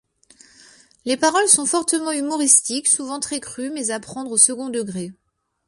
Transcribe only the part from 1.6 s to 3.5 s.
fortement humoristiques, souvent très